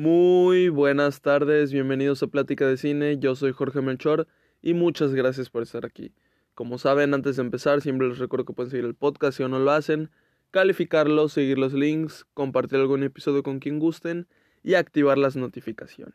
[0.00, 4.26] Muy buenas tardes, bienvenidos a Plática de Cine, yo soy Jorge Melchor
[4.62, 6.14] y muchas gracias por estar aquí.
[6.54, 9.52] Como saben, antes de empezar, siempre les recuerdo que pueden seguir el podcast si aún
[9.52, 10.10] no lo hacen,
[10.52, 14.26] calificarlo, seguir los links, compartir algún episodio con quien gusten
[14.62, 16.14] y activar las notificaciones.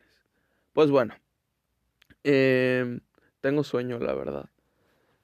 [0.73, 1.13] Pues bueno,
[2.23, 3.02] eh,
[3.40, 4.49] tengo sueño, la verdad,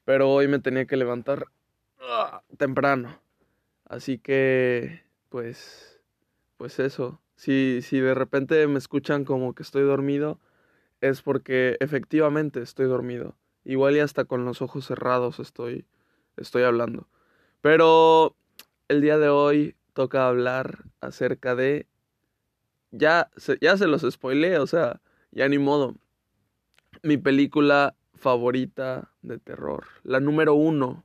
[0.04, 1.46] pero hoy me tenía que levantar
[1.98, 3.20] uh, temprano,
[3.86, 6.00] así que, pues,
[6.58, 7.18] pues eso.
[7.42, 10.38] Si, si de repente me escuchan como que estoy dormido,
[11.00, 13.34] es porque efectivamente estoy dormido.
[13.64, 15.84] Igual y hasta con los ojos cerrados estoy,
[16.36, 17.08] estoy hablando.
[17.60, 18.36] Pero
[18.86, 21.88] el día de hoy toca hablar acerca de...
[22.92, 25.00] Ya se, ya se los spoileé, o sea,
[25.32, 25.96] ya ni modo.
[27.02, 29.86] Mi película favorita de terror.
[30.04, 31.04] La número uno.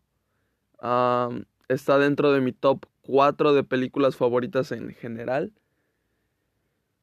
[1.67, 5.51] Está dentro de mi top 4 de películas favoritas en general.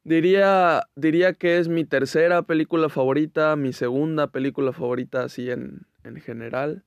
[0.04, 6.20] Diría, diría que es mi tercera película favorita, mi segunda película favorita así en, en
[6.20, 6.84] general.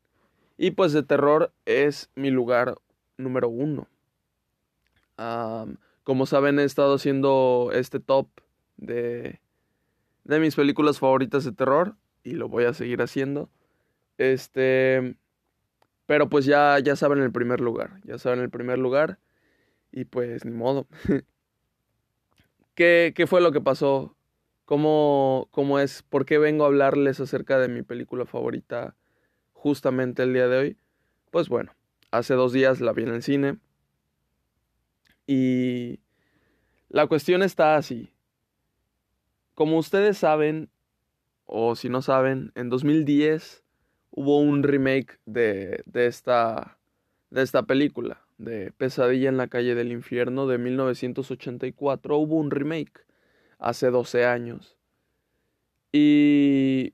[0.58, 2.76] Y pues de terror es mi lugar
[3.18, 3.88] número uno.
[6.04, 8.28] Como saben, he estado haciendo este top
[8.78, 9.42] de,
[10.24, 13.50] de mis películas favoritas de terror y lo voy a seguir haciendo.
[14.18, 15.16] Este,
[16.06, 19.20] pero pues ya, ya saben el primer lugar, ya saben el primer lugar
[19.92, 20.88] y pues ni modo.
[22.78, 24.16] ¿Qué, ¿Qué, fue lo que pasó?
[24.66, 26.04] ¿Cómo, ¿Cómo es?
[26.04, 28.96] ¿Por qué vengo a hablarles acerca de mi película favorita
[29.52, 30.78] justamente el día de hoy?
[31.32, 31.74] Pues bueno,
[32.12, 33.58] hace dos días la vi en el cine.
[35.26, 36.02] Y
[36.90, 38.14] la cuestión está así.
[39.56, 40.70] Como ustedes saben,
[41.46, 43.64] o si no saben, en 2010
[44.12, 46.78] hubo un remake de, de, esta,
[47.32, 53.06] de esta película de Pesadilla en la calle del infierno de 1984 hubo un remake
[53.60, 54.78] hace 12 años.
[55.92, 56.94] Y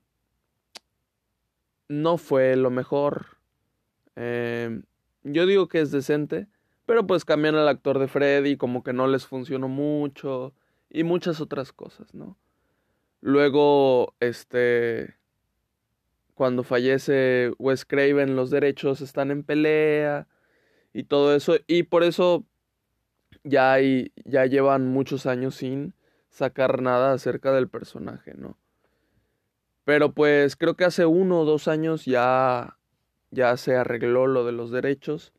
[1.88, 3.38] no fue lo mejor.
[4.16, 4.82] Eh,
[5.22, 6.46] yo digo que es decente,
[6.86, 10.54] pero pues cambian al actor de Freddy, como que no les funcionó mucho
[10.90, 12.38] y muchas otras cosas, ¿no?
[13.20, 15.16] Luego, este,
[16.34, 20.28] cuando fallece Wes Craven, los derechos están en pelea
[20.94, 21.56] y todo eso.
[21.66, 22.46] Y por eso
[23.42, 25.92] ya, hay, ya llevan muchos años sin
[26.30, 28.56] sacar nada acerca del personaje, ¿no?
[29.84, 32.78] Pero pues creo que hace uno o dos años ya,
[33.30, 35.34] ya se arregló lo de los derechos.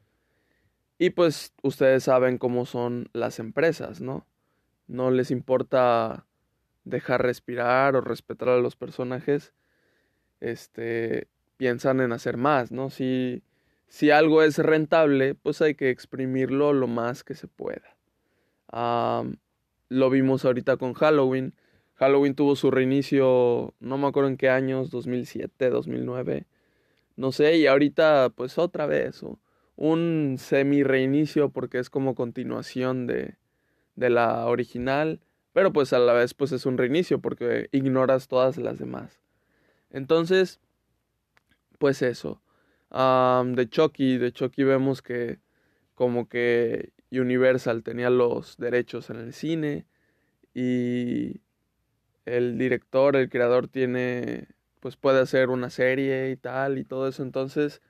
[0.99, 4.27] Y pues ustedes saben cómo son las empresas, ¿no?
[4.87, 6.27] No les importa
[6.83, 9.53] dejar respirar o respetar a los personajes.
[10.41, 11.27] Este,
[11.57, 12.89] piensan en hacer más, ¿no?
[12.89, 13.43] Si
[13.87, 17.95] si algo es rentable, pues hay que exprimirlo lo más que se pueda.
[19.89, 21.53] lo vimos ahorita con Halloween.
[21.95, 26.45] Halloween tuvo su reinicio, no me acuerdo en qué años, 2007, 2009,
[27.15, 29.21] no sé, y ahorita pues otra vez,
[29.77, 33.35] un semi reinicio porque es como continuación de,
[33.95, 35.21] de la original,
[35.53, 39.21] pero pues a la vez pues es un reinicio porque ignoras todas las demás.
[39.89, 40.59] Entonces,
[41.79, 42.41] pues eso
[42.95, 44.17] de Chucky.
[44.17, 45.39] De Chucky vemos que
[45.95, 49.85] como que Universal tenía los derechos en el cine
[50.53, 51.41] y
[52.25, 54.47] el director, el creador tiene,
[54.79, 57.23] pues puede hacer una serie y tal y todo eso.
[57.23, 57.81] Entonces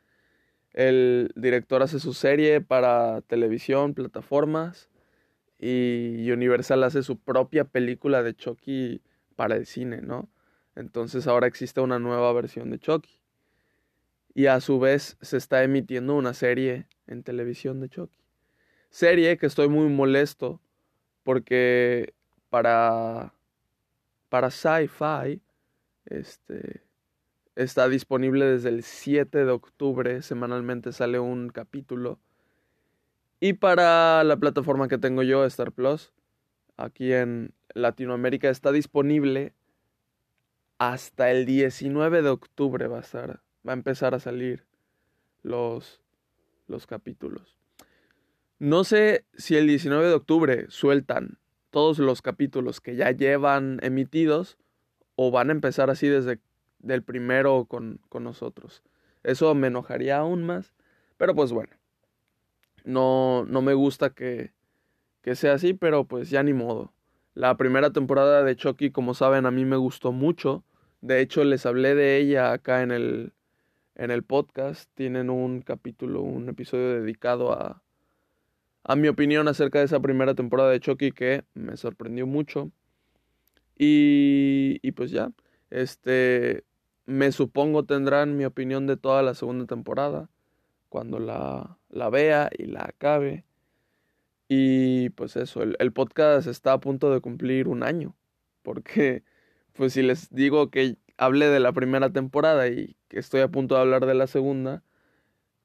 [0.74, 4.90] el director hace su serie para televisión, plataformas
[5.60, 9.02] y Universal hace su propia película de Chucky
[9.36, 10.30] para el cine, ¿no?
[10.76, 13.25] Entonces ahora existe una nueva versión de Chucky
[14.36, 18.20] y a su vez se está emitiendo una serie en televisión de Chucky.
[18.90, 20.62] Serie que estoy muy molesto
[21.24, 22.14] porque
[22.50, 23.34] para
[24.30, 25.42] para Sci-Fi
[26.06, 26.84] este
[27.56, 32.20] está disponible desde el 7 de octubre, semanalmente sale un capítulo.
[33.40, 36.12] Y para la plataforma que tengo yo, Star Plus,
[36.76, 39.54] aquí en Latinoamérica está disponible
[40.78, 44.66] hasta el 19 de octubre va a estar va a empezar a salir
[45.44, 46.02] los,
[46.68, 47.58] los capítulos.
[48.60, 51.40] No sé si el 19 de octubre sueltan
[51.72, 54.58] todos los capítulos que ya llevan emitidos
[55.16, 56.40] o van a empezar así desde
[56.88, 58.84] el primero con, con nosotros.
[59.24, 60.74] Eso me enojaría aún más,
[61.18, 61.74] pero pues bueno,
[62.84, 64.54] no, no me gusta que,
[65.22, 66.94] que sea así, pero pues ya ni modo.
[67.34, 70.64] La primera temporada de Chucky, como saben, a mí me gustó mucho.
[71.02, 73.34] De hecho, les hablé de ella acá en el,
[73.96, 77.82] en el podcast tienen un capítulo, un episodio dedicado a,
[78.84, 82.72] a mi opinión acerca de esa primera temporada de Chucky que me sorprendió mucho.
[83.78, 85.32] Y, y pues ya,
[85.70, 86.64] este,
[87.06, 90.30] me supongo tendrán mi opinión de toda la segunda temporada
[90.90, 93.44] cuando la, la vea y la acabe.
[94.48, 98.16] Y pues eso, el, el, podcast está a punto de cumplir un año.
[98.62, 99.24] Porque,
[99.74, 103.76] pues si les digo que hablé de la primera temporada y que estoy a punto
[103.76, 104.84] de hablar de la segunda,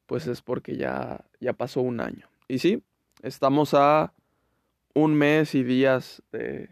[0.05, 2.27] pues es porque ya, ya pasó un año.
[2.47, 2.83] Y sí,
[3.21, 4.13] estamos a
[4.93, 6.69] un mes y días de,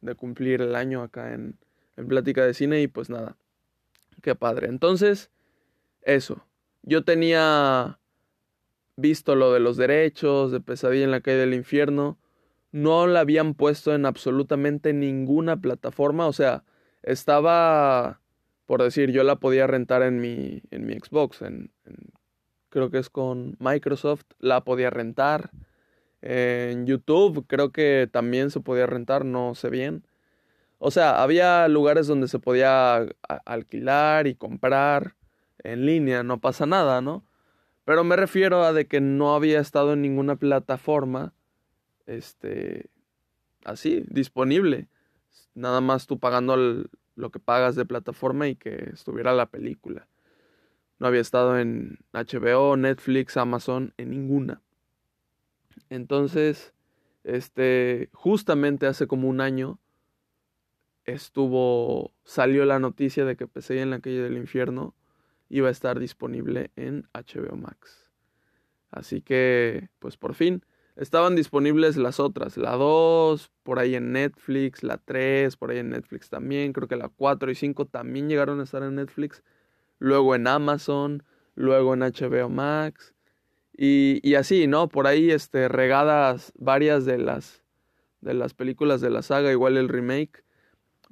[0.00, 1.58] de cumplir el año acá en,
[1.96, 3.36] en Plática de Cine y pues nada,
[4.22, 4.68] qué padre.
[4.68, 5.30] Entonces,
[6.02, 6.44] eso,
[6.82, 7.98] yo tenía
[8.96, 12.18] visto lo de los derechos, de Pesadilla en la calle del infierno,
[12.72, 16.64] no la habían puesto en absolutamente ninguna plataforma, o sea,
[17.06, 18.20] estaba,
[18.66, 21.70] por decir, yo la podía rentar en mi, en mi Xbox, en,
[22.68, 25.50] creo que es con Microsoft, la podía rentar.
[26.20, 30.04] En YouTube creo que también se podía rentar, no sé bien.
[30.78, 33.06] O sea, había lugares donde se podía
[33.46, 35.14] alquilar y comprar
[35.62, 37.24] en línea, no pasa nada, ¿no?
[37.84, 41.32] Pero me refiero a de que no había estado en ninguna plataforma,
[42.06, 42.90] este,
[43.64, 44.88] así, disponible.
[45.54, 46.56] Nada más tú pagando
[47.16, 50.08] lo que pagas de plataforma y que estuviera la película.
[50.98, 54.62] No había estado en HBO, Netflix, Amazon, en ninguna.
[55.90, 56.72] Entonces,
[57.24, 59.78] este, justamente hace como un año
[61.04, 64.94] estuvo, salió la noticia de que Pesadilla en la calle del infierno
[65.48, 68.10] iba a estar disponible en HBO Max.
[68.90, 70.64] Así que, pues por fin,
[70.96, 75.90] estaban disponibles las otras, la 2, por ahí en Netflix, la 3, por ahí en
[75.90, 79.42] Netflix también, creo que la 4 y 5 también llegaron a estar en Netflix,
[79.98, 81.22] luego en Amazon,
[81.54, 83.14] luego en HBO Max,
[83.76, 84.88] y, y así, ¿no?
[84.88, 87.62] Por ahí, este, regadas varias de las,
[88.22, 90.44] de las películas de la saga, igual el remake,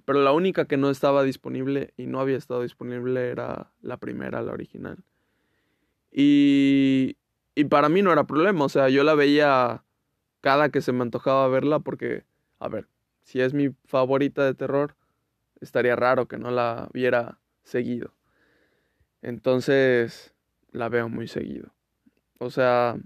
[0.04, 4.42] pero la única que no estaba disponible y no había estado disponible era la primera,
[4.42, 5.04] la original.
[6.10, 7.16] Y,
[7.54, 9.84] y para mí no era problema, o sea, yo la veía
[10.40, 12.24] cada que se me antojaba verla porque,
[12.58, 12.88] a ver,
[13.22, 14.96] si es mi favorita de terror,
[15.60, 18.14] estaría raro que no la viera seguido.
[19.22, 20.34] Entonces,
[20.70, 21.72] la veo muy seguido.
[22.38, 22.96] O sea,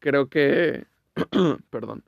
[0.00, 0.86] creo que,
[1.70, 2.04] perdón,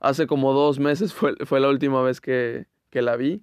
[0.00, 3.42] hace como dos meses fue, fue la última vez que, que la vi.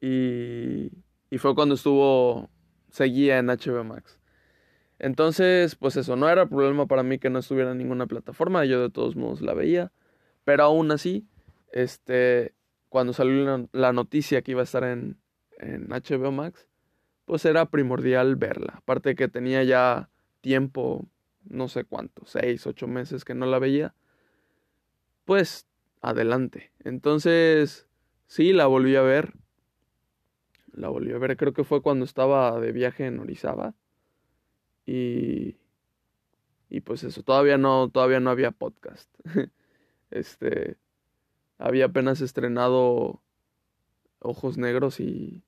[0.00, 0.92] Y,
[1.30, 2.48] y, fue cuando estuvo,
[2.90, 4.15] seguía en HBO Max.
[4.98, 8.80] Entonces, pues eso, no era problema para mí que no estuviera en ninguna plataforma, yo
[8.80, 9.92] de todos modos la veía.
[10.44, 11.26] Pero aún así,
[11.72, 12.54] este,
[12.88, 15.18] cuando salió la, noticia que iba a estar en,
[15.58, 16.66] en HBO Max,
[17.24, 18.74] pues era primordial verla.
[18.78, 20.08] Aparte que tenía ya
[20.40, 21.06] tiempo,
[21.44, 23.94] no sé cuánto, seis, ocho meses que no la veía
[25.26, 25.66] pues
[26.00, 26.72] adelante.
[26.84, 27.86] Entonces,
[28.26, 29.34] sí, la volví a ver.
[30.72, 33.74] La volví a ver, creo que fue cuando estaba de viaje en Orizaba.
[34.86, 35.56] Y
[36.68, 39.10] y pues eso, todavía no todavía no había podcast.
[40.10, 40.78] este
[41.58, 43.22] había apenas estrenado
[44.20, 45.42] Ojos Negros y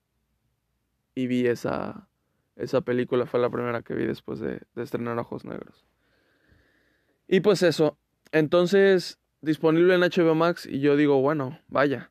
[1.14, 2.08] y vi esa
[2.56, 5.84] esa película fue la primera que vi después de, de estrenar Ojos Negros.
[7.29, 7.96] Y pues eso,
[8.32, 12.10] entonces disponible en HBO Max y yo digo, bueno, vaya,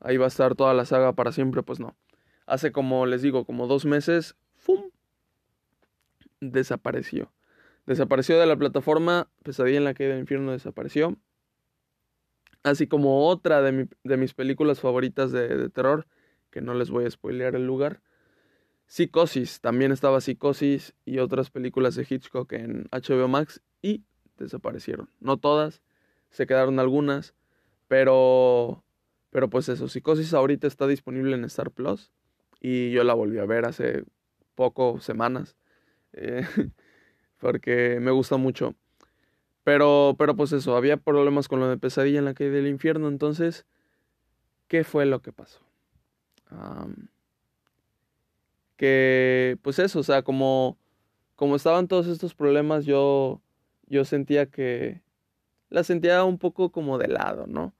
[0.00, 1.96] ahí va a estar toda la saga para siempre, pues no.
[2.46, 4.36] Hace como les digo, como dos meses.
[6.52, 7.32] Desapareció.
[7.86, 11.16] Desapareció de la plataforma, Pesadilla en la caída del infierno desapareció.
[12.62, 16.06] Así como otra de, mi, de mis películas favoritas de, de, terror,
[16.50, 18.00] que no les voy a spoilear el lugar.
[18.86, 24.04] Psicosis, también estaba Psicosis y otras películas de Hitchcock en HBO Max y
[24.38, 25.10] desaparecieron.
[25.20, 25.82] No todas,
[26.30, 27.34] se quedaron algunas,
[27.88, 28.84] pero
[29.34, 32.12] pero pues eso, Psicosis ahorita está disponible en Star Plus
[32.60, 34.04] y yo la volví a ver hace
[34.54, 35.56] poco, semanas,
[36.14, 36.46] eh,
[37.38, 38.74] porque me gusta mucho.
[39.64, 43.08] Pero, pero pues eso, había problemas con lo de pesadilla en la calle del infierno,
[43.08, 43.64] entonces,
[44.68, 45.60] ¿qué fue lo que pasó?
[48.76, 50.76] Que, pues eso, o sea, como,
[51.34, 53.40] como estaban todos estos problemas, yo,
[53.86, 55.02] yo sentía que,
[55.70, 57.74] la sentía un poco como de lado, ¿no?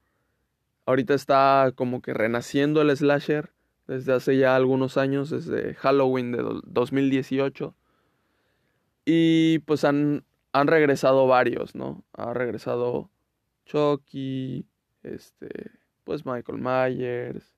[0.85, 3.51] Ahorita está como que renaciendo el slasher
[3.87, 7.75] desde hace ya algunos años, desde Halloween de 2018.
[9.05, 12.03] Y pues han, han regresado varios, ¿no?
[12.13, 13.11] Ha regresado
[13.65, 14.67] Chucky,
[15.03, 15.71] este,
[16.03, 17.53] pues Michael Myers,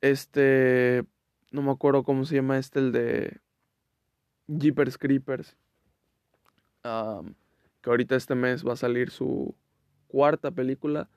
[0.00, 1.04] este,
[1.50, 3.40] no me acuerdo cómo se llama este, el de
[4.46, 5.56] Jeepers Creepers.
[6.82, 9.54] Que ahorita este mes va a salir su,
[10.10, 11.08] cuarta película.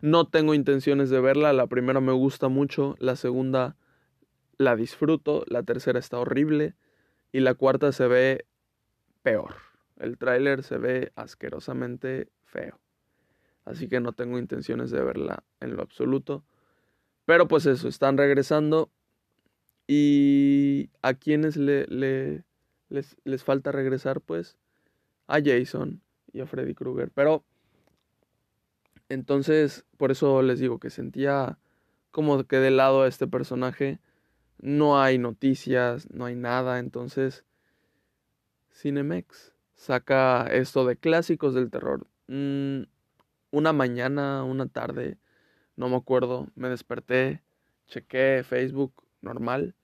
[0.00, 1.52] No tengo intenciones de verla.
[1.52, 2.96] La primera me gusta mucho.
[2.98, 3.76] La segunda
[4.60, 5.42] la disfruto.
[5.46, 6.74] La tercera está horrible.
[7.32, 8.44] Y la cuarta se ve
[9.22, 9.54] peor.
[9.98, 12.78] El tráiler se ve asquerosamente feo.
[13.64, 16.44] Así que no tengo intenciones de verla en lo absoluto.
[17.24, 18.90] Pero pues eso, están regresando.
[19.86, 22.44] Y a quienes le, le,
[22.90, 24.58] les, les falta regresar, pues,
[25.26, 26.02] a Jason
[26.32, 27.10] y a Freddy Krueger.
[27.14, 27.44] Pero
[29.08, 31.58] entonces, por eso les digo que sentía
[32.10, 34.00] como que de lado a este personaje
[34.60, 36.78] no hay noticias, no hay nada.
[36.78, 37.44] Entonces,
[38.72, 42.06] Cinemex saca esto de clásicos del terror.
[42.28, 42.82] Mm,
[43.50, 45.18] una mañana, una tarde,
[45.76, 47.42] no me acuerdo, me desperté,
[47.86, 49.74] chequé Facebook normal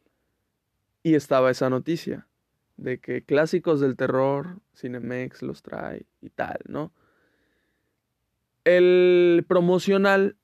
[1.03, 2.27] y estaba esa noticia
[2.77, 6.93] de que clásicos del terror, Cinemex los trae y tal, ¿no?
[8.65, 10.37] El promocional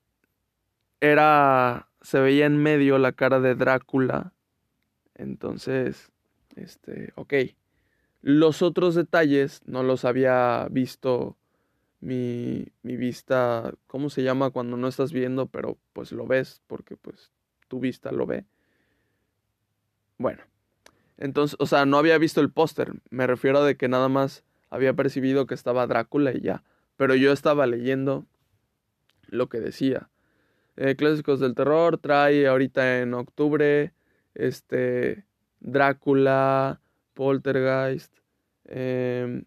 [1.01, 4.33] era, se veía en medio la cara de Drácula,
[5.15, 6.11] entonces,
[6.55, 7.33] este, ok.
[8.21, 11.35] Los otros detalles no los había visto
[11.99, 16.95] mi, mi vista, ¿cómo se llama cuando no estás viendo, pero pues lo ves porque
[16.95, 17.31] pues
[17.67, 18.45] tu vista lo ve?
[20.17, 20.43] Bueno,
[21.17, 22.93] entonces, o sea, no había visto el póster.
[23.09, 26.63] Me refiero de que nada más había percibido que estaba Drácula y ya.
[26.97, 28.25] Pero yo estaba leyendo
[29.27, 30.09] lo que decía.
[30.75, 33.93] Eh, clásicos del terror trae ahorita en octubre
[34.33, 35.25] este
[35.59, 36.81] Drácula,
[37.13, 38.13] Poltergeist,
[38.65, 39.45] em,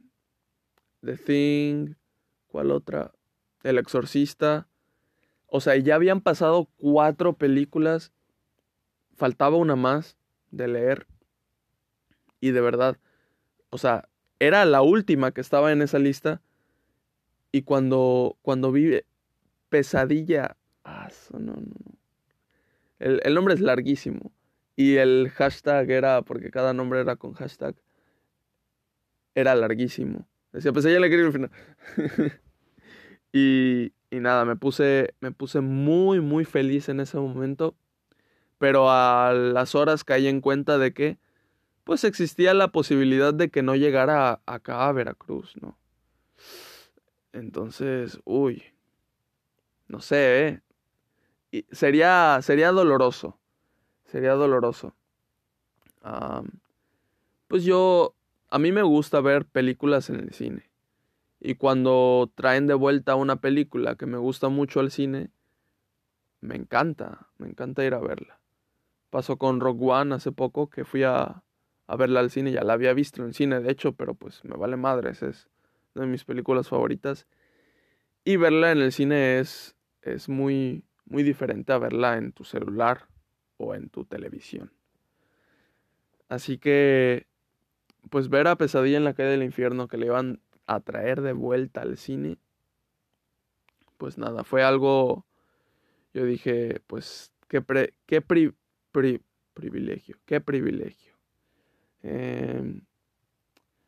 [1.01, 1.95] The Thing,
[2.47, 3.13] ¿cuál otra?
[3.63, 4.69] El Exorcista.
[5.47, 8.13] O sea, ya habían pasado cuatro películas.
[9.17, 10.17] Faltaba una más
[10.51, 11.07] de leer.
[12.41, 12.99] Y de verdad,
[13.71, 16.41] o sea, era la última que estaba en esa lista.
[17.51, 19.01] Y cuando, cuando vi
[19.69, 20.57] Pesadilla.
[21.33, 21.99] No, no, no.
[22.99, 24.33] El, el, nombre es larguísimo.
[24.75, 27.75] Y el hashtag era, porque cada nombre era con hashtag,
[29.35, 30.29] era larguísimo.
[30.53, 31.51] Decía, Pesadilla le quería al final.
[33.33, 37.77] y, y nada, me puse, me puse muy, muy feliz en ese momento.
[38.59, 41.19] Pero a las horas caí en cuenta de que
[41.85, 45.79] pues existía la posibilidad de que no llegara acá a Veracruz, ¿no?
[47.33, 48.63] Entonces, uy,
[49.87, 50.61] no sé, ¿eh?
[51.71, 53.39] Sería, sería doloroso,
[54.05, 54.95] sería doloroso.
[57.49, 58.15] pues yo,
[58.51, 60.71] a mí me gusta ver películas en el cine.
[61.41, 65.31] Y cuando traen de vuelta una película que me gusta mucho al cine,
[66.41, 68.41] me encanta, me encanta ir a verla.
[69.11, 71.43] Pasó con Rock One hace poco que fui a,
[71.87, 72.53] a verla al cine.
[72.53, 75.23] Ya la había visto en cine, de hecho, pero pues me vale madres.
[75.23, 75.49] Es
[75.95, 77.27] una de mis películas favoritas.
[78.25, 83.07] Y verla en el cine es, es muy, muy diferente a verla en tu celular
[83.57, 84.73] o en tu televisión.
[86.29, 87.27] Así que,
[88.11, 91.33] pues ver a Pesadilla en la calle del infierno que le iban a traer de
[91.33, 92.39] vuelta al cine,
[93.97, 95.25] pues nada, fue algo,
[96.13, 97.63] yo dije, pues qué,
[98.07, 98.21] qué
[99.55, 101.15] privilegio, qué privilegio.
[102.03, 102.83] Em,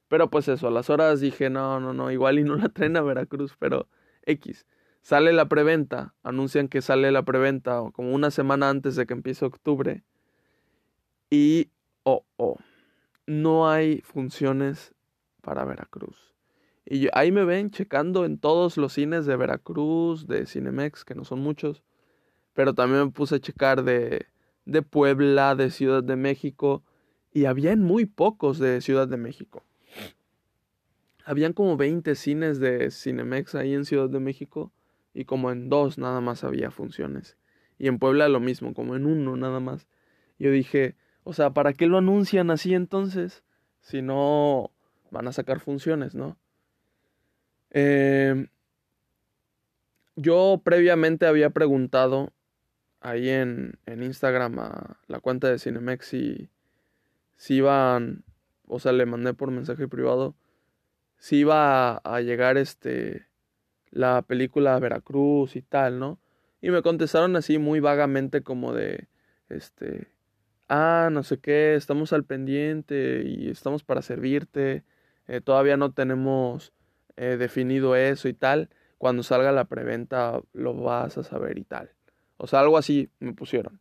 [0.08, 2.96] pero pues eso, a las horas dije, no, no, no, igual y no la traen
[2.96, 3.88] a Veracruz, pero
[4.24, 4.66] X.
[5.02, 9.44] Sale la preventa, anuncian que sale la preventa como una semana antes de que empiece
[9.44, 10.04] octubre.
[11.30, 11.70] Y,
[12.02, 12.56] oh, oh,
[13.26, 14.94] no hay funciones
[15.42, 16.34] para Veracruz.
[16.84, 21.24] Y ahí me ven checando en todos los cines de Veracruz, de Cinemex, que no
[21.24, 21.82] son muchos.
[22.54, 24.26] Pero también me puse a checar de,
[24.64, 26.82] de Puebla, de Ciudad de México
[27.32, 29.62] y habían muy pocos de Ciudad de México.
[31.24, 34.72] Habían como 20 cines de Cinemex ahí en Ciudad de México
[35.18, 37.36] y como en dos nada más había funciones.
[37.76, 39.88] Y en Puebla lo mismo, como en uno nada más.
[40.38, 40.94] Yo dije,
[41.24, 43.42] o sea, ¿para qué lo anuncian así entonces?
[43.80, 44.70] Si no
[45.10, 46.38] van a sacar funciones, ¿no?
[47.72, 48.46] Eh,
[50.14, 52.32] yo previamente había preguntado
[53.00, 56.48] ahí en, en Instagram a la cuenta de Cinemex y
[57.34, 58.22] si iban,
[58.68, 60.36] o sea, le mandé por mensaje privado,
[61.18, 63.26] si iba a, llegar este,
[63.98, 66.20] la película Veracruz y tal, ¿no?
[66.60, 69.08] Y me contestaron así muy vagamente como de,
[69.48, 70.06] este,
[70.68, 74.84] ah, no sé qué, estamos al pendiente y estamos para servirte,
[75.26, 76.72] eh, todavía no tenemos
[77.16, 81.90] eh, definido eso y tal, cuando salga la preventa lo vas a saber y tal.
[82.36, 83.80] O sea, algo así me pusieron.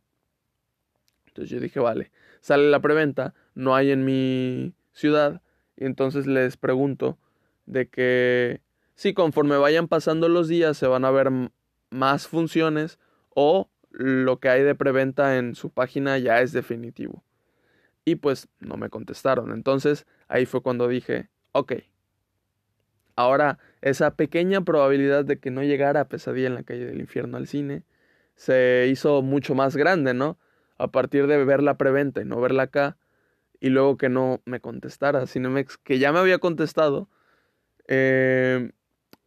[1.28, 2.10] Entonces yo dije, vale,
[2.40, 5.42] sale la preventa, no hay en mi ciudad,
[5.76, 7.18] y entonces les pregunto
[7.66, 8.62] de que
[8.98, 11.30] si conforme vayan pasando los días se van a ver
[11.88, 17.22] más funciones o lo que hay de preventa en su página ya es definitivo.
[18.04, 19.52] Y pues no me contestaron.
[19.52, 21.74] Entonces ahí fue cuando dije, ok.
[23.14, 27.36] Ahora, esa pequeña probabilidad de que no llegara a Pesadilla en la calle del infierno
[27.36, 27.84] al cine
[28.34, 30.40] se hizo mucho más grande, ¿no?
[30.76, 32.96] A partir de ver la preventa y no verla acá,
[33.60, 37.08] y luego que no me contestara Cinemex, que ya me había contestado,
[37.86, 38.72] eh,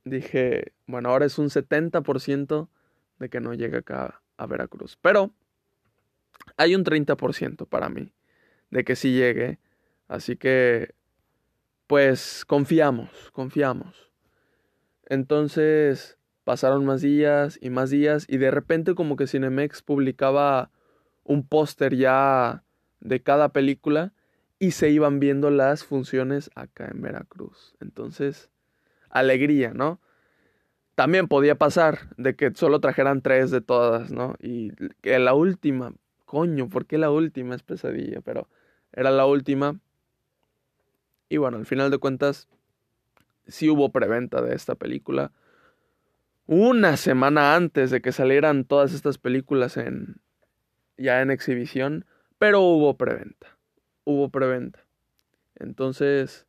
[0.04, 2.70] dije, bueno, ahora es un 70%
[3.20, 4.98] de que no llegue acá a Veracruz.
[5.02, 5.32] Pero
[6.58, 8.14] hay un 30% para mí
[8.70, 9.60] de que sí llegue.
[10.08, 10.94] Así que,
[11.88, 14.12] pues, confiamos, confiamos.
[15.06, 20.72] Entonces, pasaron más días y más días y de repente como que Cinemex publicaba
[21.24, 22.64] un póster ya
[23.00, 24.14] de cada película
[24.58, 27.76] y se iban viendo las funciones acá en Veracruz.
[27.80, 28.50] Entonces,
[29.12, 30.00] alegría, ¿no?
[30.96, 34.36] También podía pasar de que solo trajeran tres de todas, ¿no?
[34.40, 35.94] Y que la última,
[36.26, 38.22] coño, ¿por qué la última es pesadilla?
[38.22, 38.48] Pero
[38.94, 39.80] era la última.
[41.30, 42.48] Y bueno, al final de cuentas,
[43.48, 45.32] sí hubo preventa de esta película.
[46.46, 50.22] Una semana antes de que salieran todas estas películas en
[50.98, 52.06] ya en exhibición,
[52.38, 53.58] pero hubo preventa.
[54.04, 54.80] Hubo preventa.
[55.56, 56.48] Entonces,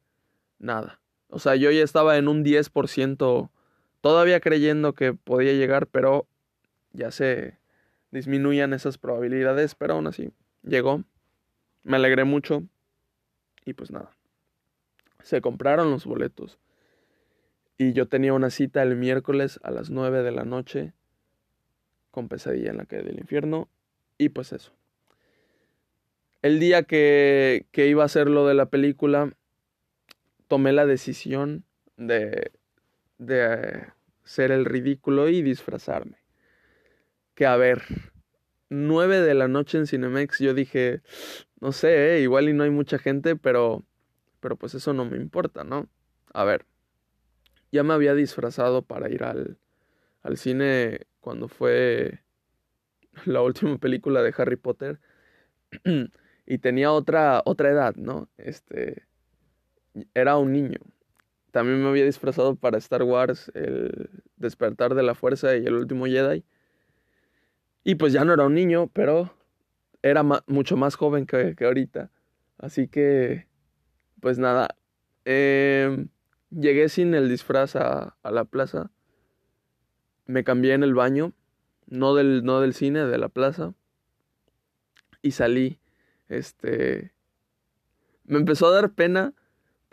[0.59, 1.02] nada.
[1.35, 3.49] O sea, yo ya estaba en un 10%
[4.03, 6.27] todavía creyendo que podía llegar, pero
[6.93, 7.57] ya se
[8.11, 10.31] disminuían esas probabilidades, pero aún así
[10.63, 11.05] llegó.
[11.85, 12.65] Me alegré mucho
[13.65, 14.11] y pues nada.
[15.23, 16.59] Se compraron los boletos.
[17.79, 20.93] Y yo tenía una cita el miércoles a las 9 de la noche
[22.11, 23.71] con pesadilla en la calle del infierno.
[24.19, 24.73] Y pues eso.
[26.43, 29.33] El día que, que iba a hacer lo de la película,
[30.53, 31.65] tomé la decisión
[31.97, 32.53] de
[33.17, 33.87] de
[34.23, 36.19] ser el ridículo y disfrazarme.
[37.35, 37.83] Que a ver,
[38.69, 41.01] 9 de la noche en Cinemex, yo dije,
[41.59, 43.83] no sé, eh, igual y no hay mucha gente, pero,
[44.41, 45.89] pero pues eso no me importa, ¿no?
[46.35, 46.67] A ver,
[47.71, 49.57] ya me había disfrazado para ir al,
[50.23, 52.21] al cine cuando fue
[53.25, 55.01] la última película de Harry Potter
[56.47, 58.29] y tenía otra, otra edad, ¿no?
[58.37, 59.07] Este,
[60.15, 60.79] era un niño,
[61.53, 66.07] también me había disfrazado para Star Wars, el despertar de la fuerza y el último
[66.07, 66.45] Jedi.
[67.85, 69.35] Y pues ya no era un niño, pero
[70.03, 72.11] era mucho más joven que, ahorita.
[72.57, 73.47] Así que,
[74.21, 74.77] pues nada,
[75.27, 76.09] em,
[76.51, 78.91] llegué sin el disfraz a, a, la plaza.
[80.25, 81.35] Me cambié en el baño,
[81.87, 83.75] no del, no del cine, de la plaza.
[85.21, 85.79] Y salí,
[86.29, 87.13] este...
[88.25, 89.35] Me empezó a dar pena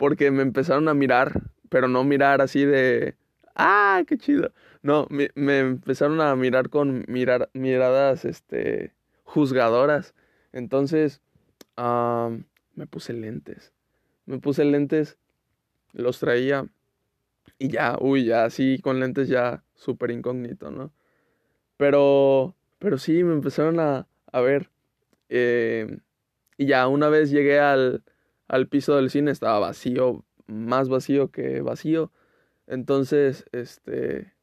[0.00, 3.16] porque me empezaron a mirar, pero no mirar así de,
[3.54, 4.50] ah, qué chido.
[4.80, 10.14] No, me, empezaron a mirar con mirar, miradas, este, juzgadoras.
[10.54, 11.20] Entonces,
[11.76, 13.74] me puse lentes.
[14.24, 15.18] Me puse lentes,
[15.92, 16.66] los traía
[17.58, 20.94] y ya, uy, ya así con lentes ya súper incógnito, ¿no?
[21.76, 24.70] Pero, pero sí, me empezaron a, a ver.
[25.28, 25.98] Eh,
[26.56, 28.02] y ya una vez llegué al,
[28.50, 32.10] al piso del cine estaba vacío, más vacío que vacío.
[32.66, 34.34] Entonces, este,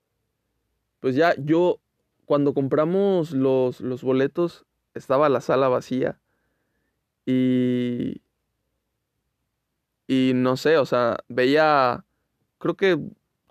[1.02, 1.82] pues ya yo,
[2.26, 6.22] cuando compramos los, los boletos, estaba la sala vacía.
[7.26, 8.22] Y,
[10.08, 12.06] y no sé, o sea, veía,
[12.60, 12.98] creo que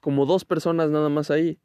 [0.01, 1.59] como dos personas nada más ahí.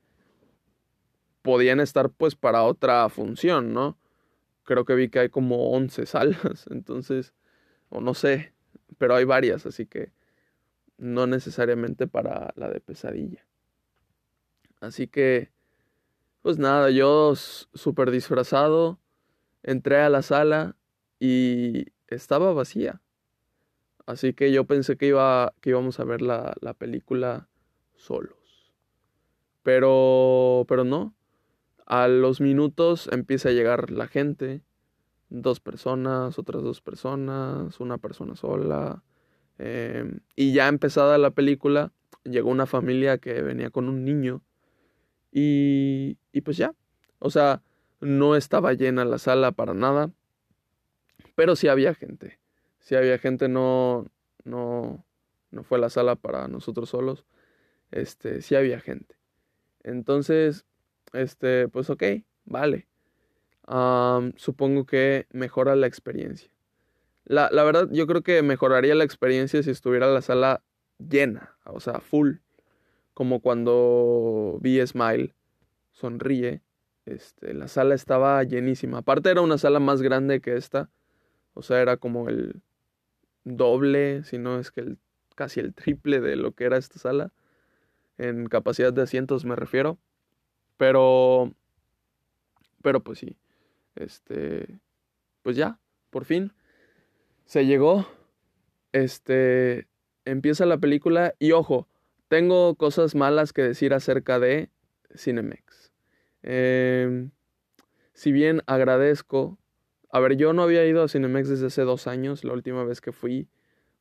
[1.43, 3.97] Podían estar pues para otra función, ¿no?
[4.63, 7.34] Creo que vi que hay como 11 salas, entonces,
[7.89, 8.54] o no sé,
[8.97, 10.12] pero hay varias, así que
[10.97, 13.45] no necesariamente para la de pesadilla.
[14.80, 15.51] Así que,
[16.41, 18.99] pues nada, yo súper disfrazado,
[19.63, 20.75] entré a la sala
[21.19, 23.01] y estaba vacía.
[24.06, 27.47] Así que yo pensé que, iba, que íbamos a ver la, la película
[27.95, 28.73] solos.
[29.63, 31.15] Pero, pero no.
[31.86, 34.63] A los minutos empieza a llegar la gente
[35.32, 39.04] dos personas, otras dos personas, una persona sola.
[39.58, 41.91] Em, y ya empezada la película,
[42.24, 44.44] llegó una familia que venía con un niño.
[45.32, 46.76] Y, y pues ya.
[47.20, 47.63] O sea,
[48.02, 50.12] no estaba llena la sala para nada.
[51.36, 52.39] Pero sí había gente.
[52.80, 54.08] Sí había gente, no,
[54.44, 55.06] no,
[55.52, 57.26] no fue la sala para nosotros solos.
[57.91, 59.15] Este, sí había gente.
[59.84, 60.65] Entonces,
[61.13, 62.04] este, pues ok,
[62.46, 62.90] vale
[64.36, 66.51] supongo que mejora la experiencia.
[67.25, 70.63] La, la, verdad, yo creo que mejoraría la experiencia si estuviera la sala
[70.97, 72.38] llena, o sea, full.
[73.13, 75.36] como cuando vi Smile,
[75.91, 76.62] sonríe.
[77.05, 78.99] Este, la sala estaba llenísima.
[78.99, 80.89] Aparte era una sala más grande que esta.
[81.53, 82.62] O sea, era como el
[83.43, 84.97] doble, si no es que el,
[85.36, 87.31] casi el triple de lo que era esta sala.
[88.17, 89.97] En capacidad de asientos me refiero.
[90.77, 91.53] Pero,
[92.81, 93.38] pero pues sí.
[93.95, 94.80] Este,
[95.41, 96.54] pues ya, por fin.
[97.45, 98.08] Se llegó.
[98.91, 99.88] Este,
[100.25, 101.88] empieza la película y ojo,
[102.27, 104.69] tengo cosas malas que decir acerca de
[105.15, 105.91] Cinemex.
[106.43, 107.32] Em,
[108.13, 109.58] si bien agradezco,
[110.10, 113.01] a ver, yo no había ido a Cinemex desde hace dos años, la última vez
[113.01, 113.47] que fui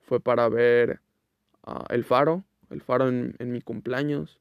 [0.01, 1.01] fue para ver
[1.63, 4.41] ah, El Faro, El Faro en, mi cumpleaños.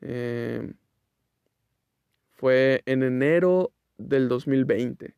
[0.00, 0.74] Em,
[2.32, 3.72] fue en enero
[4.08, 5.14] del 2020.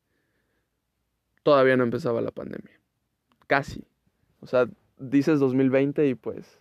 [1.42, 2.80] Todavía no empezaba la pandemia.
[3.46, 3.84] Casi.
[4.40, 4.68] O sea,
[4.98, 6.60] dices 2020 y pues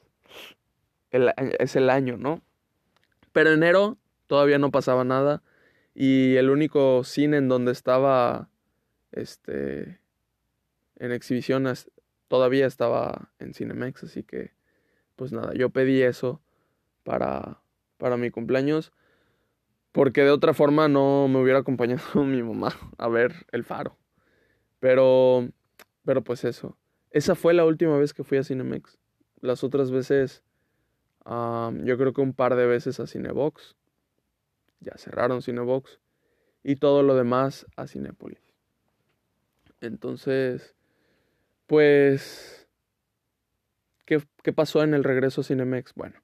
[1.11, 2.41] es el año, ¿no?
[3.31, 5.43] Pero enero todavía no pasaba nada
[5.93, 8.49] y el único cine en donde estaba
[9.11, 9.99] este
[10.97, 11.91] en exhibiciones
[12.27, 14.53] todavía estaba en Cinemex, así que
[15.15, 16.41] pues nada, yo pedí eso
[17.03, 17.61] para
[17.97, 18.91] para mi cumpleaños
[19.93, 23.95] porque de otra forma no me hubiera acompañado mi mamá a ver El Faro.
[24.81, 25.47] Pero
[26.05, 26.77] pero pues eso.
[27.11, 28.97] Esa fue la última vez que fui a Cinemex.
[29.39, 30.43] Las otras veces,
[31.25, 33.75] yo creo que un par de veces a Cinebox.
[34.79, 35.99] Ya cerraron Cinebox.
[36.63, 38.41] Y todo lo demás a Cinépolis.
[39.81, 40.75] Entonces,
[41.67, 42.67] pues,
[44.05, 45.93] ¿qué, ¿qué, pasó en el regreso a Cinemex?
[45.93, 46.22] Bueno,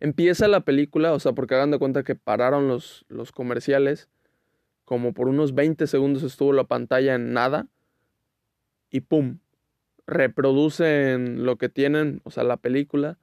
[0.00, 4.08] empieza la película, o sea, porque hagan de cuenta que pararon los, los comerciales.
[4.84, 7.68] Como por unos 20 segundos estuvo la pantalla en nada.
[8.90, 9.38] Y ¡pum!
[10.10, 13.16] reproducen lo que tienen, o sea, la película,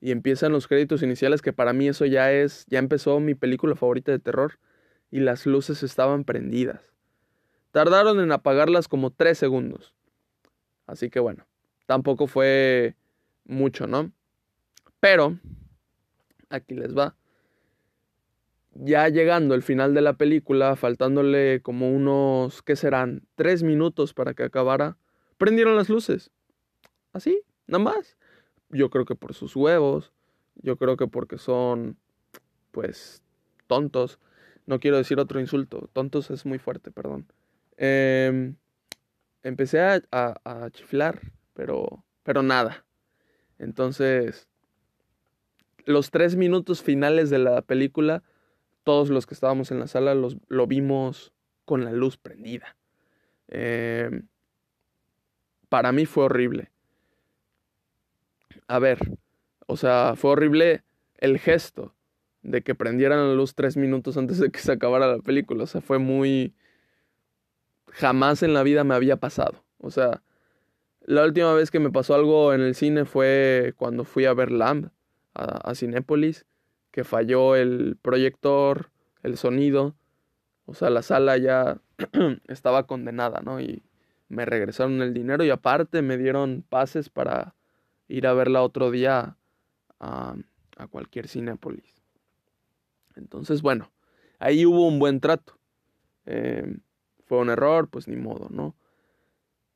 [0.00, 3.76] y empiezan los créditos iniciales, que para mí eso ya es, ya empezó mi película
[3.76, 4.58] favorita de terror,
[5.10, 6.80] y las luces estaban prendidas.
[7.70, 9.94] Tardaron en apagarlas como tres segundos.
[10.86, 11.46] Así que bueno,
[11.86, 12.96] tampoco fue
[13.44, 14.10] mucho, ¿no?
[15.00, 15.38] Pero,
[16.54, 17.16] aquí les va.
[18.74, 23.22] Ya llegando el final de la película, faltándole como unos, ¿qué serán?
[23.36, 24.96] Tres minutos para que acabara
[25.38, 26.30] prendieron las luces.
[27.12, 28.16] Así, nada más.
[28.70, 30.12] Yo creo que por sus huevos,
[30.56, 31.96] yo creo que porque son,
[32.72, 33.22] pues,
[33.66, 34.18] tontos.
[34.66, 37.26] No quiero decir otro insulto, tontos es muy fuerte, perdón.
[37.76, 38.56] Em,
[39.42, 41.20] empecé a, a, chiflar,
[41.52, 42.84] pero, pero nada.
[43.58, 44.48] Entonces,
[45.86, 48.22] los tres minutos finales de la película,
[48.84, 51.32] todos los que estábamos en la sala los, lo vimos
[51.64, 52.76] con la luz prendida.
[53.48, 54.22] Eh,
[55.68, 56.70] para mí fue horrible.
[58.68, 58.98] A ver,
[59.66, 60.84] o sea, fue horrible
[61.18, 61.94] el gesto
[62.42, 65.64] de que prendieran la luz tres minutos antes de que se acabara la película.
[65.64, 66.54] O sea, fue muy...
[67.88, 69.64] Jamás en la vida me había pasado.
[69.78, 70.22] O sea,
[71.00, 74.50] la última vez que me pasó algo en el cine fue cuando fui a ver
[74.50, 74.90] Lamb
[75.34, 76.46] a, a Cinépolis,
[76.90, 78.90] que falló el proyector,
[79.22, 79.94] el sonido.
[80.66, 81.80] O sea, la sala ya
[82.48, 83.60] estaba condenada, ¿no?
[83.60, 83.82] Y
[84.28, 87.54] me regresaron el dinero y aparte me dieron pases para
[88.08, 89.36] ir a verla otro día
[90.00, 90.36] a,
[90.76, 92.02] a cualquier Cinepolis.
[93.16, 93.90] Entonces, bueno,
[94.38, 95.58] ahí hubo un buen trato.
[96.26, 96.80] Em,
[97.26, 98.74] fue un error, pues ni modo, ¿no?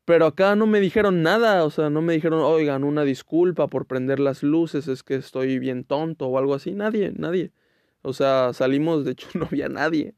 [0.08, 3.84] Pero acá no me dijeron nada, o sea, no me dijeron, oigan, una disculpa por
[3.84, 6.72] prender las luces, es que estoy bien tonto o algo así.
[6.72, 7.52] Nadie, nadie.
[8.00, 10.14] O sea, salimos, de hecho no había nadie.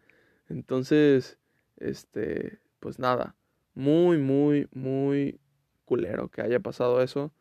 [0.48, 1.40] Entonces,
[1.76, 3.34] este, pues nada
[3.74, 5.40] muy, muy, muy
[5.86, 7.32] culero que haya pasado eso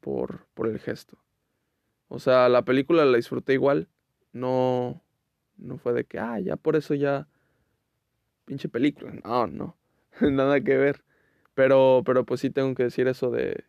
[0.00, 1.16] por, por el gesto.
[2.08, 3.88] O sea, la película la disfruté igual.
[4.34, 5.02] No,
[5.56, 7.26] no fue de que, ah, ya por eso ya.
[8.44, 9.14] Pinche película.
[9.24, 9.78] No, no.
[10.20, 11.02] Nada que ver.
[11.60, 13.64] Pero, pero pues sí tengo que decir eso de,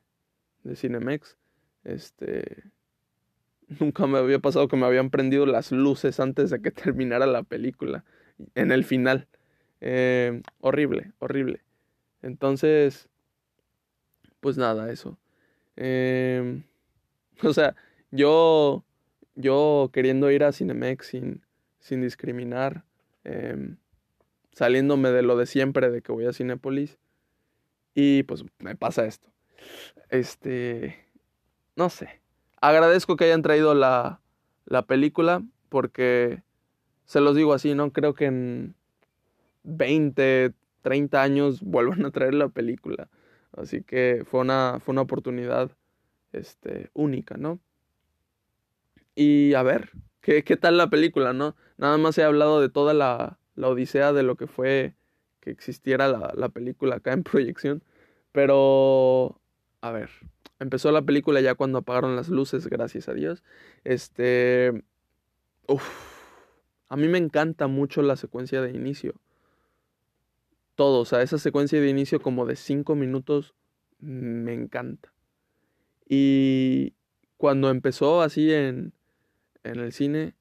[0.63, 1.35] de Cinemex.
[1.83, 2.63] Este.
[3.81, 7.43] Nunca me había pasado que me habían prendido las luces antes de que terminara la
[7.43, 8.05] película.
[8.55, 9.27] En el final.
[9.81, 11.63] Eh, horrible, horrible.
[12.21, 13.09] Entonces,
[14.39, 15.17] pues nada, eso.
[15.75, 16.63] Em,
[17.43, 17.75] o sea,
[18.09, 18.85] yo,
[19.35, 21.41] yo queriendo ir a Cinemex sin,
[21.79, 22.85] sin discriminar,
[23.25, 23.75] em,
[24.53, 27.00] saliéndome de lo de siempre de que voy a Cinépolis,
[27.93, 29.29] y pues me pasa esto.
[30.09, 31.07] Este,
[31.75, 32.21] no sé.
[32.61, 34.21] Agradezco que hayan traído la,
[34.65, 36.43] la película porque,
[37.05, 38.75] se los digo así, no creo que en
[39.63, 43.09] 20, 30 años vuelvan a traer la película.
[43.53, 45.71] Así que fue una, fue una oportunidad
[46.31, 47.59] este, única, ¿no?
[49.13, 51.55] Y a ver, ¿qué, qué tal la película, no?
[51.77, 54.95] Nada más he hablado de toda la, la odisea de lo que fue
[55.41, 57.83] que existiera la, la película acá en proyección.
[58.31, 59.41] Pero,
[59.81, 60.09] a ver,
[60.59, 63.43] empezó la película ya cuando apagaron las luces, gracias a Dios.
[63.83, 64.83] Este,
[65.67, 65.83] uf,
[66.87, 69.15] a mí me encanta mucho la secuencia de inicio.
[70.75, 73.53] Todo, o sea, esa secuencia de inicio como de cinco minutos
[73.99, 75.13] me encanta.
[76.07, 76.93] Y
[77.37, 78.93] cuando empezó así en,
[79.63, 80.35] en el cine,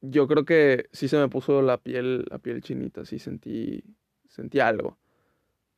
[0.00, 3.82] yo creo que sí se me puso la piel, la piel chinita, sí sentí,
[4.28, 4.98] sentí algo.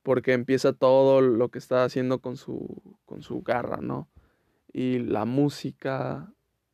[0.02, 4.08] Porque empieza todo lo que está haciendo con su, con su garra, ¿no?
[4.72, 6.32] Y la música.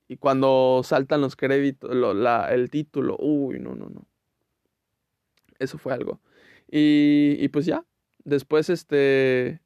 [0.09, 4.07] Y cuando saltan los créditos, la, el título, uy, no, no, no.
[5.59, 6.21] Eso fue algo.
[6.71, 7.85] Y, y pues ya,
[8.25, 9.61] después este,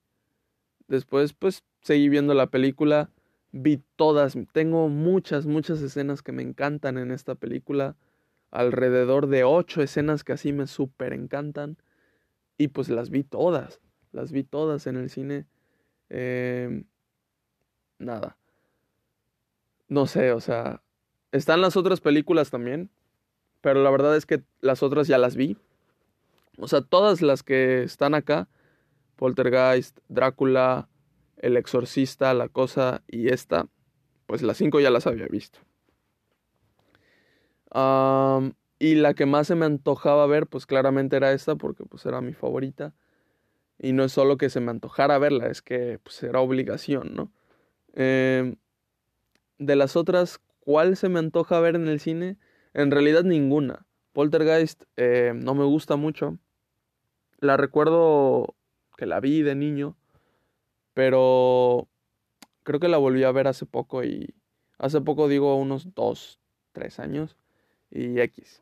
[0.86, 3.10] después pues seguí viendo la película
[3.52, 7.96] vi todas, tengo muchas, muchas escenas que me encantan en esta película,
[8.50, 11.76] alrededor de ocho escenas que así me súper encantan,
[12.58, 13.80] y pues las vi todas,
[14.12, 15.46] las vi todas en el cine.
[16.10, 16.84] Em,
[17.98, 18.36] nada.
[19.88, 20.82] No sé, o sea,
[21.32, 22.90] están las otras películas también,
[23.60, 25.56] pero la verdad es que las otras ya las vi.
[26.58, 28.48] O sea, todas las que están acá,
[29.16, 30.89] Poltergeist, Drácula,
[31.40, 33.66] el Exorcista, La Cosa y esta,
[34.26, 35.58] pues las cinco ya las había visto.
[38.78, 42.20] y la que más se me antojaba ver, pues claramente era esta, porque pues era
[42.20, 42.94] mi favorita.
[43.78, 47.32] Y no es solo que se me antojara verla, es que pues era obligación, ¿no?
[47.94, 48.56] Em,
[49.58, 52.38] de las otras, ¿cuál se me antoja ver en el cine?
[52.74, 53.86] En realidad ninguna.
[54.12, 56.38] Poltergeist eh, no me gusta mucho.
[57.38, 58.56] La recuerdo
[58.96, 59.96] que la vi de niño
[61.00, 61.88] pero
[62.62, 64.34] creo que la volví a ver hace poco y
[64.76, 66.38] hace poco digo unos dos,
[66.72, 67.38] tres años
[67.90, 68.60] y X.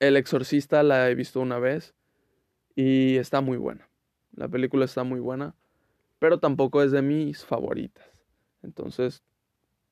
[0.00, 1.94] El exorcista la he visto una vez
[2.74, 3.86] y está muy buena.
[4.32, 5.54] La película está muy buena,
[6.18, 8.08] pero tampoco es de mis favoritas.
[8.62, 9.22] Entonces,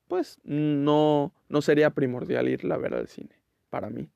[0.09, 4.09] pues no, no sería primordial irla a ver al cine, para mí.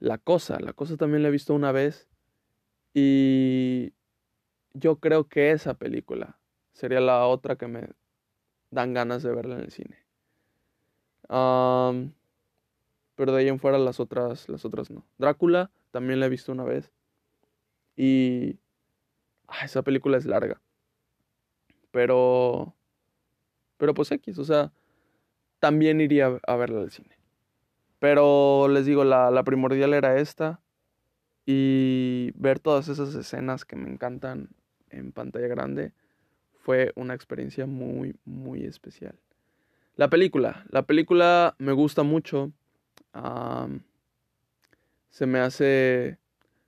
[0.00, 2.08] La cosa, la cosa también la he visto una vez
[2.94, 3.92] y
[4.78, 6.38] yo creo que esa película
[6.72, 7.90] sería la otra que me
[8.70, 9.96] dan ganas de verla en el cine.
[13.14, 15.04] pero de ahí en fuera las otras, las otras no.
[15.18, 16.92] Drácula también la he visto una vez.
[17.96, 18.58] Y
[19.48, 20.60] ah, esa película es larga.
[21.90, 22.74] Pero,
[23.76, 24.72] pero pues X, o sea,
[25.58, 27.18] también iría a verla al cine.
[27.98, 30.60] Pero les digo, la, la primordial era esta.
[31.44, 34.50] Y ver todas esas escenas que me encantan
[34.90, 35.92] en pantalla grande
[36.68, 39.18] fue una experiencia muy, muy especial.
[39.96, 42.52] La película, la película me gusta mucho.
[45.10, 46.18] se me hace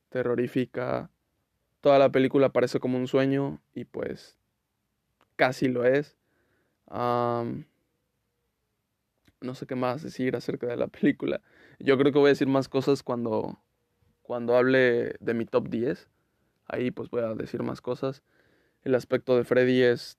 [0.08, 1.10] terrorífica.
[1.80, 4.36] Toda la película parece como un sueño y pues
[5.36, 6.16] casi lo es.
[6.90, 7.64] no
[9.54, 11.40] sé qué más decir acerca de la película.
[11.78, 13.58] Yo creo que voy a decir más cosas cuando,
[14.22, 16.08] cuando hable de mi top 10.
[16.70, 18.22] Ahí pues voy a decir más cosas.
[18.82, 20.18] El aspecto de Freddy es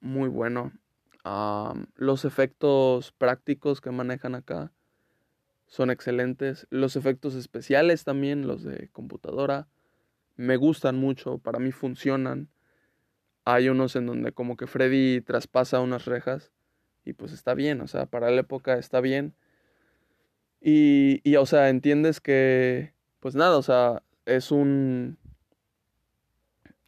[0.00, 0.72] muy bueno.
[1.96, 4.72] los efectos prácticos que manejan acá
[5.66, 6.66] son excelentes.
[6.70, 9.68] Los efectos especiales también, los de computadora,
[10.36, 11.38] me gustan mucho.
[11.38, 12.48] Para mí funcionan.
[13.44, 16.50] Hay unos en donde como que Freddy traspasa unas rejas
[17.04, 19.34] y pues está bien, o sea, para la época está bien.
[20.60, 25.18] Y, y o sea, entiendes que, pues nada, o sea, es un,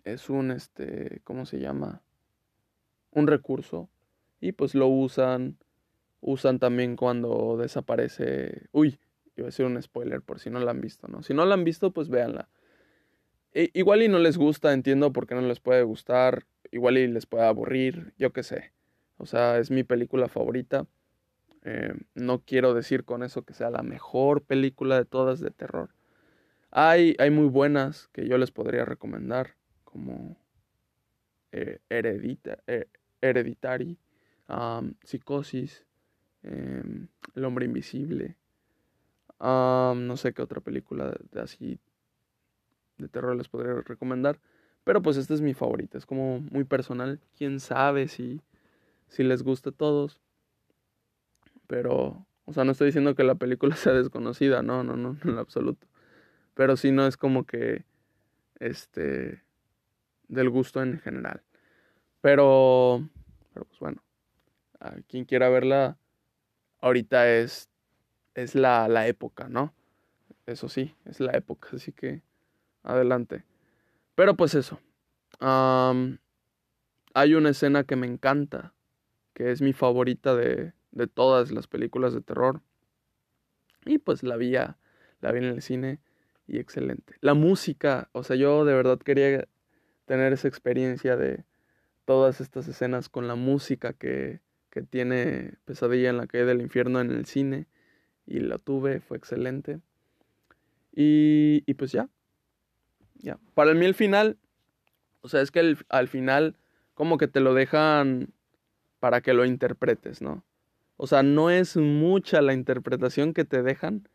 [0.04, 2.02] es un, este, ¿cómo se llama?
[3.10, 3.88] Un recurso.
[4.40, 5.58] Y pues lo usan,
[6.20, 8.66] usan también cuando desaparece...
[8.72, 8.98] Uy,
[9.36, 11.22] iba a decir un spoiler por si no la han visto, ¿no?
[11.22, 12.48] Si no la han visto, pues véanla.
[13.54, 16.46] Igual y no les gusta, entiendo por qué no les puede gustar.
[16.70, 18.72] Igual y les puede aburrir, yo qué sé.
[19.18, 20.86] O sea, es mi película favorita.
[21.64, 25.90] Eh, no quiero decir con eso que sea la mejor película de todas de terror.
[26.70, 29.54] Hay, hay muy buenas que yo les podría recomendar
[29.92, 30.36] como
[31.52, 32.88] eh, heredita, eh,
[33.20, 33.98] Hereditary,
[35.04, 35.84] Psicosis,
[36.42, 38.36] em, El hombre invisible,
[39.40, 41.78] no sé qué otra película de, así
[42.98, 44.40] de terror les podría recomendar.
[44.84, 47.20] Pero pues esta es mi favorita, es como muy personal.
[47.36, 48.40] Quién sabe si,
[49.08, 50.20] si les gusta a todos.
[51.68, 55.38] Pero, o sea, no estoy diciendo que la película sea desconocida, no, no, no, en
[55.38, 55.86] absoluto.
[56.54, 57.84] Pero sí no es como que,
[58.58, 59.42] este,
[60.28, 61.42] del gusto en general.
[62.20, 63.08] Pero,
[63.52, 64.02] pero pues bueno,
[64.80, 65.98] a quien quiera verla,
[66.80, 67.68] ahorita es,
[68.34, 69.74] es la, la época, ¿no?
[70.46, 72.22] Eso sí, es la época, así que
[72.82, 73.44] adelante.
[74.14, 74.80] Pero pues eso.
[75.40, 78.74] hay una escena que me encanta,
[79.34, 82.60] que es mi favorita de, de todas las películas de terror.
[83.84, 86.00] Y pues la vi, la vi en el cine
[86.46, 87.14] y excelente.
[87.20, 89.48] La música, o sea, yo de verdad quería
[90.04, 91.44] tener esa experiencia de
[92.04, 97.00] todas estas escenas con la música que, que tiene Pesadilla en la calle del infierno
[97.00, 97.66] en el cine.
[98.26, 99.80] Y la tuve, fue excelente.
[100.92, 102.08] Y, y pues ya.
[103.14, 103.38] Ya.
[103.54, 104.38] Para mí el final,
[105.20, 106.56] o sea, es que al final
[106.94, 108.32] como que te lo dejan
[109.00, 110.44] para que lo interpretes, ¿no?
[110.96, 114.08] O sea, no es mucha la interpretación que te dejan,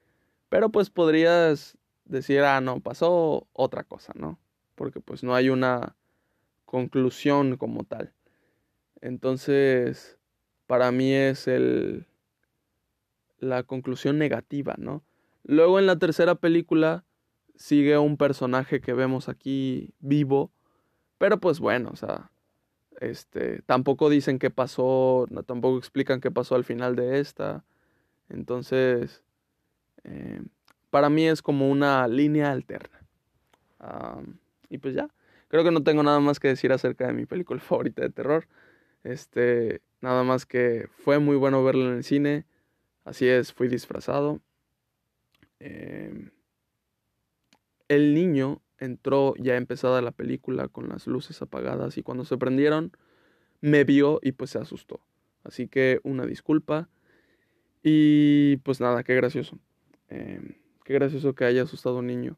[0.50, 4.39] pero pues podrías decir, ah, no, pasó otra cosa, ¿no?
[4.78, 5.98] Porque pues no hay una
[6.66, 8.13] conclusión como tal.
[9.02, 10.18] Entonces,
[10.68, 12.08] para mí es el
[13.40, 15.04] la conclusión negativa, ¿no?
[15.44, 17.06] Luego en la tercera película
[17.56, 20.52] sigue un personaje que vemos aquí vivo,
[21.18, 22.32] pero pues bueno, o sea,
[23.00, 27.63] este, tampoco dicen qué pasó, tampoco explican qué pasó al final de esta.
[28.30, 29.24] Entonces,
[30.04, 30.42] eh,
[30.90, 32.98] para mí es como una línea alterna.
[34.70, 35.10] Y pues ya,
[35.48, 38.48] creo que no tengo nada más que decir acerca de mi película favorita de terror.
[39.04, 42.46] Este, nada más que fue muy bueno verla en el cine.
[43.06, 44.42] Así es, fui disfrazado.
[45.60, 46.32] Em,
[47.88, 52.92] el niño entró ya empezada la película con las luces apagadas y cuando se prendieron
[53.62, 55.00] me vio y pues se asustó.
[55.44, 56.90] Así que una disculpa.
[57.82, 59.60] Y pues nada, qué gracioso.
[60.10, 62.38] Em, qué gracioso que haya asustado a un niño.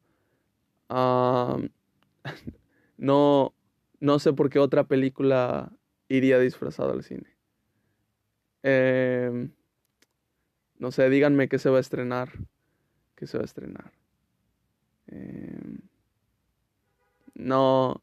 [2.97, 3.53] No,
[3.99, 5.71] no sé por qué otra película
[6.08, 7.38] iría disfrazado al cine.
[8.63, 9.51] Em,
[10.77, 12.32] no sé, díganme qué se va a estrenar.
[13.15, 13.91] ¿Qué se va a estrenar?
[15.08, 15.79] Em,
[17.36, 18.01] no.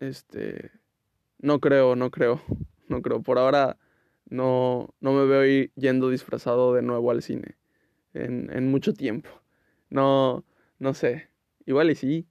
[0.00, 0.70] Este.
[1.38, 2.42] No creo, no creo.
[2.88, 3.20] No creo.
[3.20, 3.78] Por ahora
[4.30, 7.56] no, no me veo yendo disfrazado de nuevo al cine.
[8.14, 9.28] En, en mucho tiempo.
[9.90, 10.44] No,
[10.78, 11.28] no sé.
[11.66, 12.26] Igual y sí.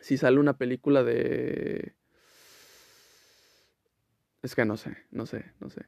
[0.00, 1.94] Si sale una película de.
[4.42, 5.86] Es que no sé, no sé, no sé.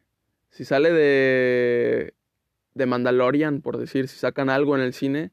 [0.50, 2.14] Si sale de.
[2.72, 5.32] De Mandalorian, por decir, si sacan algo en el cine,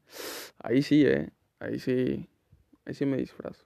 [0.60, 1.30] ahí sí, eh.
[1.60, 2.28] Ahí sí,
[2.86, 3.66] ahí sí me disfrazo.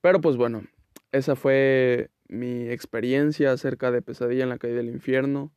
[0.00, 0.64] Pero pues bueno,
[1.12, 5.52] esa fue mi experiencia acerca de Pesadilla en la calle del infierno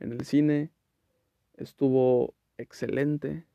[0.00, 0.70] en el cine.
[1.56, 3.46] Estuvo excelente.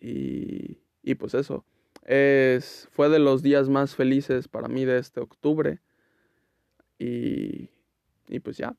[0.00, 1.64] Y, y pues eso.
[2.04, 5.80] Es, fue de los días más felices para mí de este octubre.
[6.98, 7.68] Y,
[8.28, 8.76] y pues ya.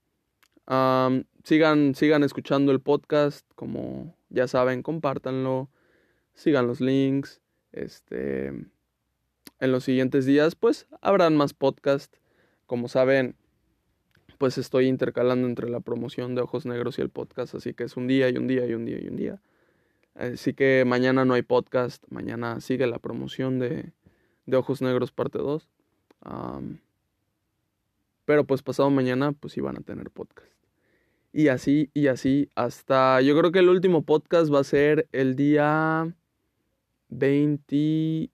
[1.44, 3.46] sigan, sigan escuchando el podcast.
[3.56, 5.70] Como ya saben, compártanlo.
[6.34, 7.42] Sigan los links.
[7.72, 12.20] Este, en los siguientes días, pues habrán más podcasts.
[12.66, 13.36] Como saben,
[14.38, 17.96] pues estoy intercalando entre la promoción de Ojos Negros y el podcast, así que es
[17.98, 19.42] un día y un día y un día y un día.
[20.16, 23.92] Así que mañana no hay podcast, mañana sigue la promoción de,
[24.46, 25.70] de Ojos Negros parte 2.
[28.26, 30.52] pero pues pasado mañana pues iban a tener podcast.
[31.32, 35.36] Y así, y así, hasta yo creo que el último podcast va a ser el
[35.36, 36.16] día
[37.10, 38.30] 26,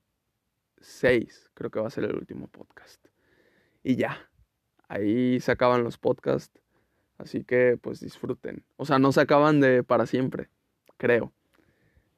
[1.53, 3.05] creo que va a ser el último podcast.
[3.83, 4.29] Y ya,
[4.89, 6.59] ahí se acaban los podcasts,
[7.17, 8.65] así que pues disfruten.
[8.75, 10.49] O sea, no se acaban de para siempre,
[10.97, 11.31] creo.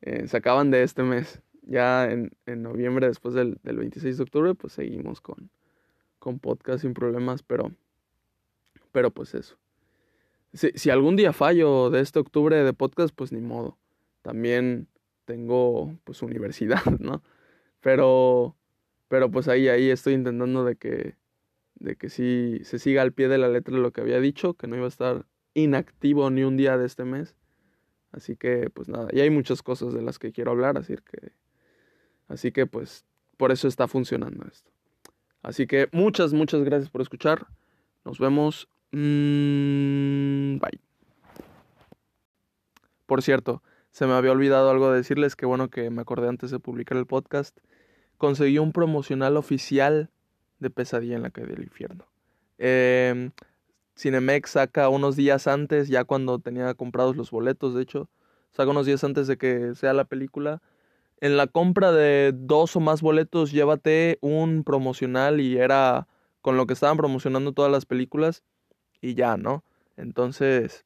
[0.01, 1.41] Eh, se acaban de este mes.
[1.63, 5.51] Ya en, noviembre, después del, 26 de octubre, pues seguimos con,
[6.19, 7.71] con podcast sin problemas, pero,
[8.91, 9.57] pero pues eso.
[10.53, 13.77] Si, si algún día fallo de este octubre de podcast, pues ni modo.
[14.21, 14.87] También
[15.25, 17.23] tengo pues universidad, ¿no?
[17.79, 18.55] Pero,
[19.07, 21.15] pero pues ahí, ahí estoy intentando de que,
[21.75, 24.67] de que sí se siga al pie de la letra lo que había dicho, que
[24.67, 27.35] no iba a estar inactivo ni un día de este mes.
[28.11, 31.31] Así que pues nada, y hay muchas cosas de las que quiero hablar, así que,
[32.27, 33.05] así que pues
[33.37, 34.71] por eso está funcionando esto.
[35.41, 37.47] Así que muchas, muchas gracias por escuchar.
[38.05, 38.67] Nos vemos.
[38.91, 40.79] Mm, bye.
[43.05, 46.51] Por cierto, se me había olvidado algo de decirles, que bueno que me acordé antes
[46.51, 47.57] de publicar el podcast.
[48.17, 50.09] Conseguí un promocional oficial
[50.59, 52.05] de Pesadilla en la calle del infierno.
[52.59, 53.31] Eh,
[53.97, 58.09] Cinemex saca unos días antes, ya cuando tenía comprados los boletos, de hecho,
[58.51, 60.61] saca unos días antes de que sea la película.
[61.19, 66.07] En la compra de dos o más boletos, llévate un promocional y era
[66.41, 68.43] con lo que estaban promocionando todas las películas.
[69.01, 69.63] y ya, ¿no?
[69.97, 70.85] Entonces,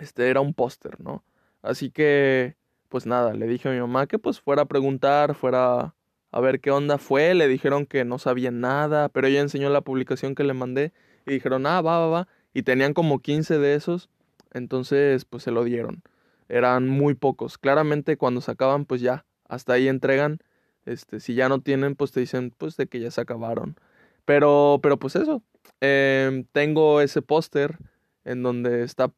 [0.00, 1.24] este era un póster, ¿no?
[1.62, 2.56] Así que,
[2.88, 5.94] pues nada, le dije a mi mamá que pues fuera a preguntar, fuera
[6.32, 9.80] a ver qué onda fue, le dijeron que no sabían nada, pero ella enseñó la
[9.82, 10.92] publicación que le mandé
[11.26, 14.08] y dijeron, ah, va, va, va, y tenían como 15 de esos,
[14.52, 16.02] entonces pues se lo dieron.
[16.48, 17.58] Eran muy pocos.
[17.58, 20.38] Claramente cuando se acaban, pues ya, hasta ahí entregan.
[20.84, 23.76] Este, si ya no tienen, pues te dicen, pues de que ya se acabaron.
[24.24, 25.42] Pero, pero pues eso.
[25.80, 27.78] Em, tengo ese póster
[28.24, 29.12] en donde está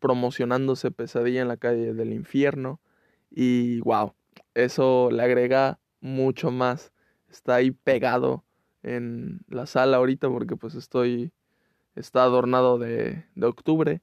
[0.00, 2.80] promocionándose Pesadilla en la calle del infierno.
[3.30, 4.14] Y wow,
[4.54, 6.92] eso le agrega mucho más.
[7.30, 8.44] Está ahí pegado
[8.82, 11.32] en la sala ahorita porque pues estoy,
[11.96, 14.00] está adornado de, de octubre.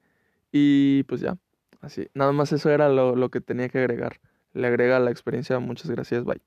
[0.51, 1.37] Y pues ya,
[1.81, 2.09] así.
[2.13, 4.21] Nada más eso era lo, lo que tenía que agregar.
[4.53, 5.59] Le agrega la experiencia.
[5.59, 6.23] Muchas gracias.
[6.25, 6.41] Bye.